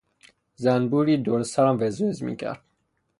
زنبوری 0.63 1.15
دور 1.25 1.41
سرم 1.53 1.75
وز 1.81 1.95
وز 2.01 2.17
میکرد. 2.25 2.61